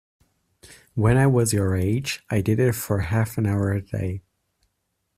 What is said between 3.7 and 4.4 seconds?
a day.